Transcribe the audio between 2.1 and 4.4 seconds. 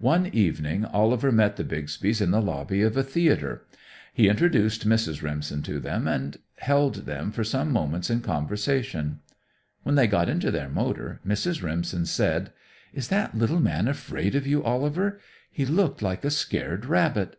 in the lobby of a theater. He